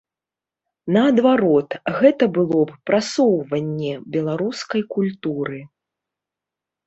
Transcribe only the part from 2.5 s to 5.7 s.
б прасоўванне беларускай культуры.